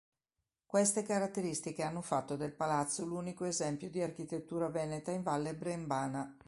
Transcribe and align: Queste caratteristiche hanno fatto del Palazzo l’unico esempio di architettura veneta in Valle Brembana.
Queste 0.65 1.03
caratteristiche 1.03 1.83
hanno 1.83 2.01
fatto 2.01 2.35
del 2.35 2.55
Palazzo 2.55 3.05
l’unico 3.05 3.45
esempio 3.45 3.87
di 3.91 4.01
architettura 4.01 4.67
veneta 4.67 5.11
in 5.11 5.21
Valle 5.21 5.53
Brembana. 5.53 6.39